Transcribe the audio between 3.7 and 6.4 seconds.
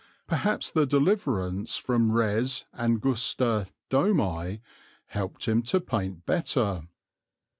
domi helped him to paint